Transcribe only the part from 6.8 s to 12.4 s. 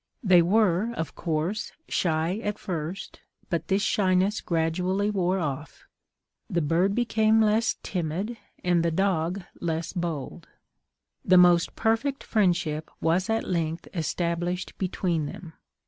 became less timid, and the dog less bold. The most perfect